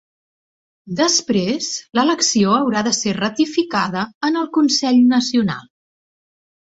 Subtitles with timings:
[0.99, 1.67] Després,
[1.99, 5.69] l’elecció haurà de ser ratificada en el consell nacional.